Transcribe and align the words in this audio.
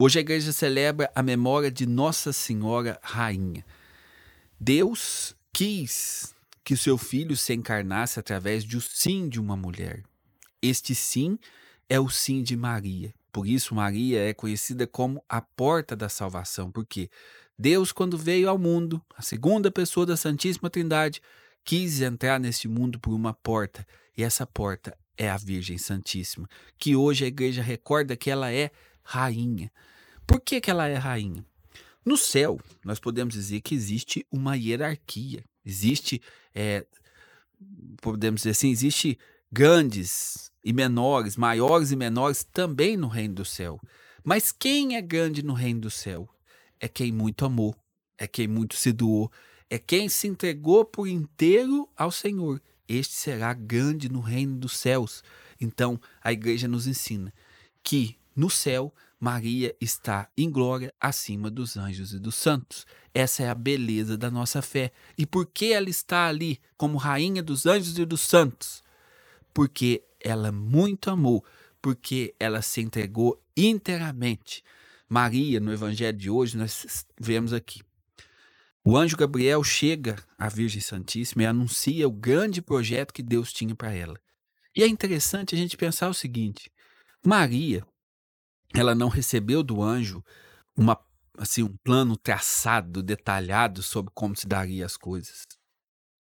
Hoje 0.00 0.20
a 0.20 0.22
igreja 0.22 0.52
celebra 0.52 1.10
a 1.12 1.24
memória 1.24 1.72
de 1.72 1.84
Nossa 1.84 2.32
Senhora 2.32 3.00
Rainha. 3.02 3.66
Deus 4.60 5.34
quis 5.52 6.32
que 6.62 6.76
seu 6.76 6.96
filho 6.96 7.36
se 7.36 7.52
encarnasse 7.52 8.20
através 8.20 8.62
do 8.62 8.80
sim 8.80 9.28
de 9.28 9.40
uma 9.40 9.56
mulher. 9.56 10.04
Este 10.62 10.94
sim 10.94 11.36
é 11.88 11.98
o 11.98 12.08
sim 12.08 12.44
de 12.44 12.56
Maria. 12.56 13.12
Por 13.32 13.44
isso, 13.44 13.74
Maria 13.74 14.20
é 14.20 14.32
conhecida 14.32 14.86
como 14.86 15.20
a 15.28 15.40
porta 15.40 15.96
da 15.96 16.08
salvação, 16.08 16.70
porque 16.70 17.10
Deus, 17.58 17.90
quando 17.90 18.16
veio 18.16 18.48
ao 18.48 18.56
mundo, 18.56 19.02
a 19.16 19.22
segunda 19.22 19.68
pessoa 19.68 20.06
da 20.06 20.16
Santíssima 20.16 20.70
Trindade, 20.70 21.20
quis 21.64 22.00
entrar 22.00 22.38
neste 22.38 22.68
mundo 22.68 23.00
por 23.00 23.12
uma 23.12 23.34
porta, 23.34 23.84
e 24.16 24.22
essa 24.22 24.46
porta 24.46 24.96
é 25.16 25.28
a 25.28 25.36
Virgem 25.36 25.76
Santíssima, 25.76 26.48
que 26.78 26.94
hoje 26.94 27.24
a 27.24 27.28
igreja 27.28 27.62
recorda 27.62 28.16
que 28.16 28.30
ela 28.30 28.52
é 28.52 28.70
rainha. 29.08 29.72
Por 30.26 30.38
que, 30.40 30.60
que 30.60 30.70
ela 30.70 30.86
é 30.86 30.94
rainha? 30.94 31.44
No 32.04 32.16
céu, 32.16 32.60
nós 32.84 33.00
podemos 33.00 33.34
dizer 33.34 33.62
que 33.62 33.74
existe 33.74 34.26
uma 34.30 34.54
hierarquia, 34.54 35.42
existe, 35.64 36.20
é, 36.54 36.86
podemos 38.02 38.42
dizer 38.42 38.50
assim, 38.50 38.70
existe 38.70 39.18
grandes 39.50 40.52
e 40.62 40.74
menores, 40.74 41.36
maiores 41.36 41.90
e 41.90 41.96
menores 41.96 42.44
também 42.44 42.98
no 42.98 43.08
reino 43.08 43.36
do 43.36 43.44
céu. 43.44 43.80
Mas 44.22 44.52
quem 44.52 44.96
é 44.96 45.00
grande 45.00 45.42
no 45.42 45.54
reino 45.54 45.80
do 45.80 45.90
céu? 45.90 46.28
É 46.78 46.86
quem 46.86 47.10
muito 47.10 47.46
amou, 47.46 47.74
é 48.18 48.26
quem 48.26 48.46
muito 48.46 48.76
se 48.76 48.92
doou, 48.92 49.32
é 49.70 49.78
quem 49.78 50.08
se 50.10 50.28
entregou 50.28 50.84
por 50.84 51.06
inteiro 51.08 51.88
ao 51.96 52.10
Senhor. 52.10 52.60
Este 52.86 53.14
será 53.14 53.54
grande 53.54 54.10
no 54.10 54.20
reino 54.20 54.56
dos 54.56 54.76
céus. 54.76 55.22
Então, 55.58 55.98
a 56.22 56.30
igreja 56.30 56.68
nos 56.68 56.86
ensina 56.86 57.32
que 57.82 58.17
no 58.38 58.48
céu 58.48 58.94
Maria 59.20 59.74
está 59.80 60.30
em 60.36 60.48
glória 60.48 60.94
acima 61.00 61.50
dos 61.50 61.76
anjos 61.76 62.12
e 62.12 62.20
dos 62.20 62.36
santos. 62.36 62.86
Essa 63.12 63.42
é 63.42 63.48
a 63.48 63.54
beleza 63.54 64.16
da 64.16 64.30
nossa 64.30 64.62
fé. 64.62 64.92
E 65.16 65.26
por 65.26 65.46
que 65.46 65.72
ela 65.72 65.90
está 65.90 66.28
ali 66.28 66.60
como 66.76 66.96
rainha 66.96 67.42
dos 67.42 67.66
anjos 67.66 67.98
e 67.98 68.04
dos 68.04 68.20
santos? 68.20 68.82
Porque 69.52 70.04
ela 70.20 70.52
muito 70.52 71.10
amou, 71.10 71.44
porque 71.82 72.32
ela 72.38 72.62
se 72.62 72.80
entregou 72.80 73.42
inteiramente. 73.56 74.62
Maria, 75.08 75.58
no 75.58 75.72
evangelho 75.72 76.16
de 76.16 76.30
hoje, 76.30 76.56
nós 76.56 77.04
vemos 77.20 77.52
aqui. 77.52 77.82
O 78.84 78.96
anjo 78.96 79.16
Gabriel 79.16 79.64
chega 79.64 80.16
à 80.38 80.48
Virgem 80.48 80.80
Santíssima 80.80 81.42
e 81.42 81.46
anuncia 81.46 82.06
o 82.06 82.12
grande 82.12 82.62
projeto 82.62 83.12
que 83.12 83.22
Deus 83.22 83.52
tinha 83.52 83.74
para 83.74 83.92
ela. 83.92 84.18
E 84.76 84.82
é 84.84 84.86
interessante 84.86 85.56
a 85.56 85.58
gente 85.58 85.76
pensar 85.76 86.08
o 86.08 86.14
seguinte: 86.14 86.70
Maria, 87.26 87.84
ela 88.74 88.94
não 88.94 89.08
recebeu 89.08 89.62
do 89.62 89.82
anjo 89.82 90.24
uma 90.76 90.98
assim 91.36 91.62
um 91.62 91.76
plano 91.84 92.16
traçado, 92.16 93.02
detalhado 93.02 93.82
sobre 93.82 94.10
como 94.12 94.36
se 94.36 94.46
daria 94.46 94.84
as 94.84 94.96
coisas. 94.96 95.46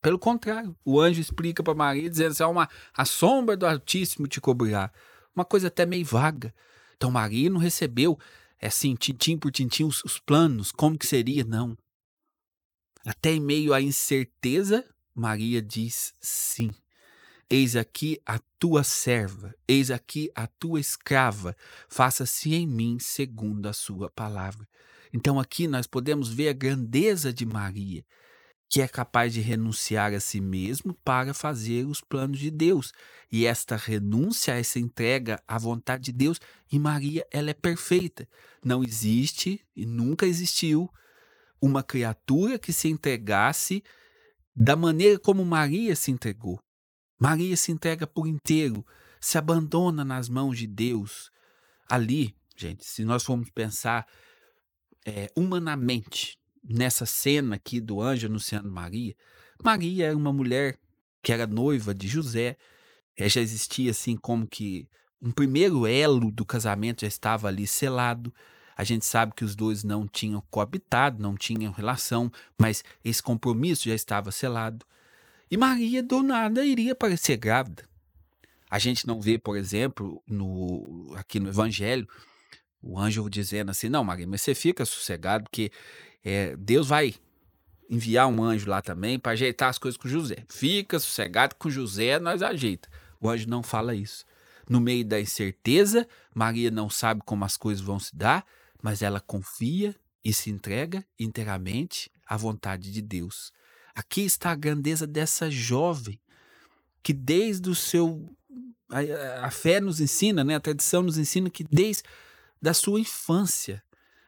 Pelo 0.00 0.18
contrário, 0.18 0.76
o 0.84 1.00
anjo 1.00 1.20
explica 1.20 1.62
para 1.62 1.74
Maria 1.74 2.08
dizendo 2.08 2.32
assim, 2.32 2.44
uma, 2.44 2.68
a 2.94 3.04
sombra 3.04 3.56
do 3.56 3.66
Altíssimo 3.66 4.26
te 4.26 4.40
cobrirá. 4.40 4.90
Uma 5.34 5.44
coisa 5.44 5.68
até 5.68 5.84
meio 5.84 6.04
vaga. 6.04 6.54
Então 6.96 7.10
Maria 7.10 7.50
não 7.50 7.58
recebeu 7.58 8.18
assim, 8.60 8.94
tintim 8.94 9.36
por 9.36 9.50
tintim 9.50 9.84
os, 9.84 10.02
os 10.04 10.18
planos, 10.18 10.72
como 10.72 10.98
que 10.98 11.06
seria, 11.06 11.44
não. 11.44 11.76
Até 13.04 13.32
em 13.32 13.40
meio 13.40 13.74
à 13.74 13.80
incerteza, 13.80 14.84
Maria 15.14 15.60
diz 15.60 16.14
sim. 16.20 16.70
Eis 17.48 17.76
aqui 17.76 18.20
a 18.26 18.40
tua 18.58 18.82
serva, 18.82 19.54
eis 19.68 19.92
aqui 19.92 20.28
a 20.34 20.48
tua 20.48 20.80
escrava, 20.80 21.56
faça-se 21.88 22.52
em 22.52 22.66
mim 22.66 22.98
segundo 22.98 23.68
a 23.68 23.72
sua 23.72 24.10
palavra. 24.10 24.66
Então 25.12 25.38
aqui 25.38 25.68
nós 25.68 25.86
podemos 25.86 26.28
ver 26.28 26.48
a 26.48 26.52
grandeza 26.52 27.32
de 27.32 27.46
Maria, 27.46 28.04
que 28.68 28.82
é 28.82 28.88
capaz 28.88 29.32
de 29.32 29.40
renunciar 29.40 30.12
a 30.12 30.18
si 30.18 30.40
mesmo 30.40 30.92
para 31.04 31.32
fazer 31.32 31.86
os 31.86 32.00
planos 32.00 32.40
de 32.40 32.50
Deus. 32.50 32.92
E 33.30 33.46
esta 33.46 33.76
renúncia, 33.76 34.58
essa 34.58 34.80
entrega 34.80 35.40
à 35.46 35.56
vontade 35.56 36.06
de 36.06 36.12
Deus, 36.12 36.40
em 36.72 36.80
Maria 36.80 37.24
ela 37.30 37.50
é 37.50 37.54
perfeita. 37.54 38.28
Não 38.64 38.82
existe 38.82 39.64
e 39.76 39.86
nunca 39.86 40.26
existiu 40.26 40.90
uma 41.62 41.84
criatura 41.84 42.58
que 42.58 42.72
se 42.72 42.88
entregasse 42.88 43.84
da 44.52 44.74
maneira 44.74 45.16
como 45.16 45.44
Maria 45.44 45.94
se 45.94 46.10
entregou. 46.10 46.60
Maria 47.18 47.56
se 47.56 47.72
entrega 47.72 48.06
por 48.06 48.26
inteiro, 48.26 48.84
se 49.20 49.38
abandona 49.38 50.04
nas 50.04 50.28
mãos 50.28 50.58
de 50.58 50.66
Deus. 50.66 51.30
Ali, 51.88 52.34
gente, 52.56 52.84
se 52.84 53.04
nós 53.04 53.24
formos 53.24 53.50
pensar 53.50 54.06
é, 55.04 55.30
humanamente 55.36 56.38
nessa 56.62 57.06
cena 57.06 57.56
aqui 57.56 57.80
do 57.80 58.00
anjo 58.00 58.26
anunciando 58.26 58.70
Maria, 58.70 59.14
Maria 59.62 60.06
era 60.06 60.16
uma 60.16 60.32
mulher 60.32 60.78
que 61.22 61.32
era 61.32 61.46
noiva 61.46 61.94
de 61.94 62.06
José, 62.06 62.56
é, 63.16 63.28
já 63.28 63.40
existia 63.40 63.90
assim 63.90 64.16
como 64.16 64.46
que 64.46 64.88
um 65.20 65.30
primeiro 65.30 65.86
elo 65.86 66.30
do 66.30 66.44
casamento 66.44 67.00
já 67.00 67.08
estava 67.08 67.48
ali 67.48 67.66
selado. 67.66 68.32
A 68.76 68.84
gente 68.84 69.06
sabe 69.06 69.32
que 69.34 69.44
os 69.44 69.56
dois 69.56 69.82
não 69.82 70.06
tinham 70.06 70.42
coabitado, 70.50 71.22
não 71.22 71.34
tinham 71.34 71.72
relação, 71.72 72.30
mas 72.60 72.84
esse 73.02 73.22
compromisso 73.22 73.88
já 73.88 73.94
estava 73.94 74.30
selado. 74.30 74.84
E 75.50 75.56
Maria, 75.56 76.02
do 76.02 76.22
nada, 76.22 76.64
iria 76.64 76.94
parecer 76.94 77.36
grávida. 77.36 77.84
A 78.68 78.78
gente 78.78 79.06
não 79.06 79.20
vê, 79.20 79.38
por 79.38 79.56
exemplo, 79.56 80.22
no, 80.26 81.14
aqui 81.16 81.38
no 81.38 81.48
Evangelho, 81.48 82.08
o 82.82 82.98
anjo 82.98 83.28
dizendo 83.30 83.70
assim: 83.70 83.88
Não, 83.88 84.02
Maria, 84.02 84.26
mas 84.26 84.42
você 84.42 84.54
fica 84.54 84.84
sossegado, 84.84 85.44
porque 85.44 85.70
é, 86.24 86.56
Deus 86.56 86.88
vai 86.88 87.14
enviar 87.88 88.26
um 88.26 88.42
anjo 88.42 88.68
lá 88.68 88.82
também 88.82 89.18
para 89.18 89.32
ajeitar 89.32 89.68
as 89.68 89.78
coisas 89.78 89.96
com 89.96 90.08
José. 90.08 90.44
Fica 90.48 90.98
sossegado 90.98 91.54
com 91.54 91.70
José, 91.70 92.18
nós 92.18 92.42
ajeita. 92.42 92.88
O 93.20 93.28
anjo 93.28 93.48
não 93.48 93.62
fala 93.62 93.94
isso. 93.94 94.24
No 94.68 94.80
meio 94.80 95.04
da 95.04 95.20
incerteza, 95.20 96.08
Maria 96.34 96.70
não 96.70 96.90
sabe 96.90 97.22
como 97.24 97.44
as 97.44 97.56
coisas 97.56 97.82
vão 97.82 98.00
se 98.00 98.14
dar, 98.16 98.44
mas 98.82 99.00
ela 99.00 99.20
confia 99.20 99.94
e 100.24 100.32
se 100.32 100.50
entrega 100.50 101.06
inteiramente 101.18 102.10
à 102.26 102.36
vontade 102.36 102.90
de 102.90 103.00
Deus. 103.00 103.52
Aqui 103.96 104.20
está 104.20 104.50
a 104.50 104.54
grandeza 104.54 105.06
dessa 105.06 105.50
jovem 105.50 106.20
que 107.02 107.12
desde 107.12 107.70
o 107.70 107.74
seu 107.74 108.28
a, 108.90 109.46
a, 109.46 109.50
fé 109.50 109.80
nos 109.80 110.00
ensina, 110.00 110.44
né? 110.44 110.54
A 110.54 110.60
tradição 110.60 111.02
nos 111.02 111.18
ensina 111.18 111.48
que 111.50 111.64
desde 111.64 112.02
da 112.60 112.74
sua 112.74 113.00
infância 113.00 113.82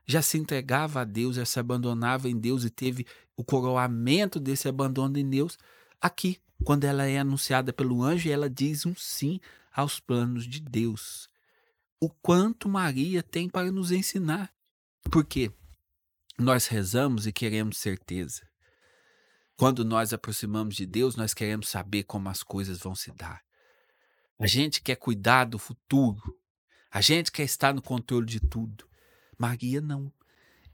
já 0.07 0.23
se 0.23 0.39
entregava 0.39 1.03
a 1.03 1.05
Deus, 1.05 1.37
já 1.37 1.45
se 1.45 1.61
abandonava 1.61 2.29
em 2.29 2.39
Deus 2.39 2.65
e 2.65 2.71
teve 2.71 3.07
o 3.37 3.45
coroamento 3.45 4.41
desse 4.41 4.67
abandono 4.67 5.19
em 5.19 5.29
Deus 5.29 5.59
aqui, 6.01 6.39
quando 6.65 6.85
ela 6.85 7.07
é 7.07 7.19
anunciada 7.19 7.73
pelo 7.73 8.03
anjo, 8.03 8.31
ela 8.31 8.49
diz 8.49 8.87
um 8.87 8.95
sim 8.97 9.39
aos 9.73 10.01
planos 10.01 10.47
de 10.47 10.61
Deus. 10.61 11.29
O 12.01 12.09
quanto 12.09 12.69
Maria 12.69 13.23
tem 13.23 13.49
para 13.49 13.71
nos 13.71 13.93
ensinar. 13.93 14.53
Porque 15.11 15.53
nós 16.39 16.67
rezamos 16.67 17.27
e 17.27 17.33
queremos 17.33 17.79
certeza. 17.79 18.43
Quando 19.59 19.85
nós 19.85 20.13
aproximamos 20.13 20.77
de 20.77 20.87
Deus, 20.87 21.17
nós 21.17 21.35
queremos 21.35 21.69
saber 21.69 22.05
como 22.05 22.29
as 22.29 22.45
coisas 22.45 22.79
vão 22.79 22.95
se 22.95 23.11
dar. 23.11 23.43
A 24.39 24.47
gente 24.47 24.81
quer 24.81 24.95
cuidar 24.95 25.47
do 25.47 25.59
futuro. 25.59 26.23
A 26.89 27.01
gente 27.01 27.33
quer 27.33 27.43
estar 27.43 27.75
no 27.75 27.83
controle 27.83 28.25
de 28.25 28.39
tudo. 28.39 28.89
Maria 29.37 29.81
não. 29.81 30.13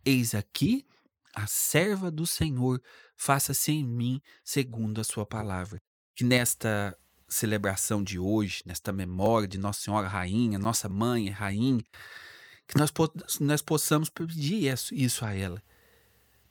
Eis 0.04 0.34
aqui 0.34 0.86
a 1.34 1.46
serva 1.46 2.10
do 2.10 2.26
Senhor, 2.26 2.80
faça-se 3.16 3.72
em 3.72 3.82
mim 3.82 4.20
segundo 4.44 5.00
a 5.00 5.04
sua 5.04 5.24
palavra. 5.24 5.80
Que 6.14 6.22
nesta 6.22 6.94
celebração 7.26 8.04
de 8.04 8.18
hoje, 8.18 8.62
nesta 8.66 8.92
memória 8.92 9.48
de 9.48 9.56
Nossa 9.56 9.80
Senhora 9.80 10.08
Rainha, 10.08 10.58
nossa 10.58 10.90
mãe 10.90 11.30
rainha, 11.30 11.82
que 12.68 12.76
nós, 12.76 12.92
nós 13.40 13.62
possamos 13.62 14.10
pedir 14.10 14.70
isso, 14.92 15.24
a 15.24 15.34
ela 15.34 15.62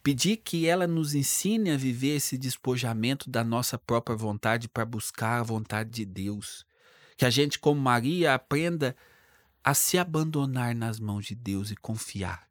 Pedir 0.04 0.38
que 0.38 0.68
ela 0.68 0.86
nos 0.86 1.16
ensine 1.16 1.72
a 1.72 1.78
viver 1.78 2.18
esse 2.18 2.38
despojamento 2.38 3.30
da 3.30 3.42
nossa 3.42 3.78
própria 3.78 4.18
vontade 4.18 4.68
para 4.68 4.86
buscar 4.86 5.40
a 5.40 5.44
vontade 5.44 5.90
de 5.90 6.06
Deus. 6.06 6.66
Que 7.16 7.26
a 7.26 7.30
gente, 7.30 7.58
como 7.58 7.80
Maria, 7.80 8.34
aprenda 8.34 8.98
a 9.64 9.74
se 9.74 9.98
abandonar 9.98 10.76
nas 10.76 11.00
mãos 11.00 11.26
de 11.26 11.34
Deus 11.34 11.72
e 11.72 11.76
confiar. 11.78 12.50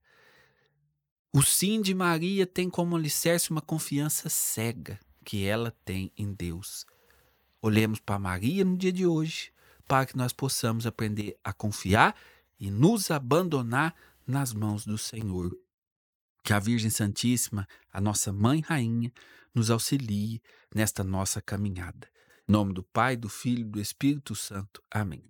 O 1.31 1.43
sim 1.43 1.83
de 1.83 1.95
Maria 1.95 2.47
tem 2.47 2.71
como 2.71 2.97
alicerce 2.97 3.51
uma 3.51 3.61
confiança 3.61 4.31
cega 4.31 4.99
que 5.23 5.45
ela 5.45 5.75
tem 5.85 6.11
em 6.17 6.33
Deus. 6.33 6.87
Olhemos 7.61 8.01
para 8.01 8.19
Maria 8.19 8.65
no 8.65 8.77
dia 8.79 8.93
de 8.93 9.07
hoje, 9.07 9.53
para 9.87 10.07
que 10.07 10.17
nós 10.17 10.33
possamos 10.33 10.87
aprender 10.87 11.37
a 11.45 11.53
confiar 11.53 12.17
e 12.59 12.71
nos 12.71 13.11
abandonar 13.11 13.95
nas 14.27 14.55
mãos 14.55 14.87
do 14.87 14.97
Senhor. 14.97 15.55
Que 16.43 16.53
a 16.53 16.59
Virgem 16.59 16.91
Santíssima, 16.91 17.67
a 17.93 18.01
nossa 18.01 18.33
Mãe 18.33 18.61
Rainha, 18.61 19.13
nos 19.55 19.71
auxilie 19.71 20.43
nesta 20.75 21.05
nossa 21.05 21.41
caminhada. 21.41 22.09
Em 22.49 22.53
nome 22.53 22.73
do 22.73 22.83
Pai, 22.83 23.17
do 23.17 23.29
Filho 23.29 23.61
e 23.61 23.71
do 23.71 23.81
Espírito 23.81 24.35
Santo. 24.35 24.83
Amém. 24.91 25.23